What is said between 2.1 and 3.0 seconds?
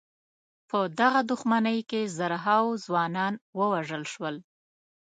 زرهاوو